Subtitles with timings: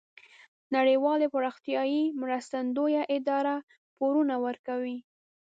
[0.75, 3.55] نړیوالې پراختیایې مرستندویه ادارې
[3.97, 4.97] پورونه ورکوي.